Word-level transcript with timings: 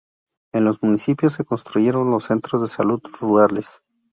En 0.51 0.65
los 0.65 0.81
municipios, 0.81 1.33
se 1.33 1.45
construyeron 1.45 2.09
los 2.09 2.23
Centros 2.23 2.63
de 2.63 2.67
Salud 2.67 3.03
Rurales. 3.19 3.83